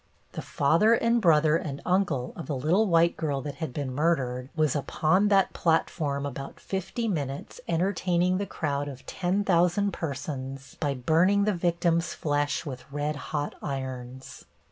[0.31, 4.49] The father and brother and uncle of the little white girl that had been murdered
[4.55, 10.95] was upon that platform about fifty minutes entertaining the crowd of ten thousand persons by
[10.95, 14.45] burning the victim's flesh with red hot irons.